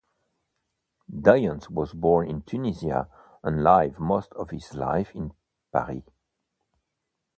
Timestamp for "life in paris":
4.73-6.05